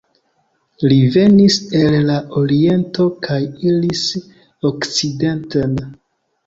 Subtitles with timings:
[0.85, 4.05] Li venis el la oriento kaj iris
[4.73, 5.81] okcidenten.